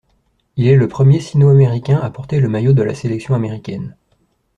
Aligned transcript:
Il 0.55 0.65
est 0.65 0.77
le 0.77 0.87
premier 0.87 1.19
sino-américain 1.19 1.99
à 2.01 2.09
porter 2.09 2.39
le 2.39 2.49
maillot 2.49 2.73
de 2.73 2.81
la 2.81 2.95
sélection 2.95 3.35
américaine. 3.35 3.95